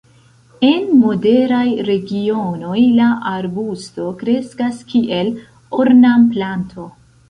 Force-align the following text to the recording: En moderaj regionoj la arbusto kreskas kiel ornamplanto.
En 0.69 0.87
moderaj 1.01 1.65
regionoj 1.91 2.79
la 3.03 3.11
arbusto 3.35 4.09
kreskas 4.25 4.85
kiel 4.93 5.35
ornamplanto. 5.85 6.95